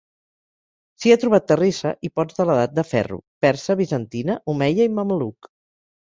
[1.01, 5.55] S'hi ha trobat terrissa i pots de l'Edat de Ferro, persa, bizantina, omeia i mameluc.